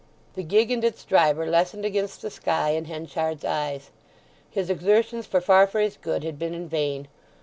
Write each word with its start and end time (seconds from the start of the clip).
The 0.33 0.41
gig 0.41 0.71
and 0.71 0.83
its 0.83 1.03
driver 1.03 1.45
lessened 1.45 1.85
against 1.85 2.23
the 2.23 2.31
sky 2.31 2.71
in 2.71 2.85
Henchard's 2.85 3.45
eyes; 3.45 3.91
his 4.49 4.71
exertions 4.71 5.27
for 5.27 5.41
Farfrae's 5.41 5.95
good 6.01 6.23
had 6.23 6.39
been 6.39 6.55
in 6.55 6.67
vain. 6.67 7.07